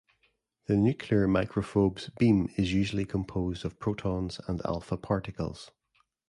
[0.65, 5.69] The nuclear microprobe's beam is usually composed of protons and alpha particles.